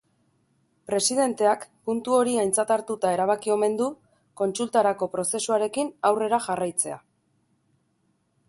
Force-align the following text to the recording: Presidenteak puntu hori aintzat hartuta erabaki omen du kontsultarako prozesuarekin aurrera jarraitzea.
Presidenteak 0.91 1.65
puntu 1.89 2.15
hori 2.21 2.33
aintzat 2.45 2.73
hartuta 2.77 3.11
erabaki 3.17 3.53
omen 3.57 3.77
du 3.83 3.91
kontsultarako 4.43 5.11
prozesuarekin 5.17 5.93
aurrera 6.11 6.41
jarraitzea. 6.49 6.99